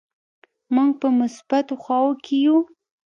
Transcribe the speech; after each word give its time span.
موږ 0.75 0.91
په 1.01 1.07
مثبتو 1.19 1.73
خواو 1.83 2.11
کې 2.23 2.37
نه 2.37 2.41
یو. 2.45 2.57